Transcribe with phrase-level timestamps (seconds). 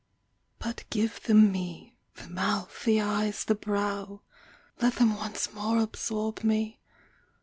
[0.57, 4.23] But give them me, the mouth, the eyes, the brow!
[4.81, 6.81] Let them once more absorb me!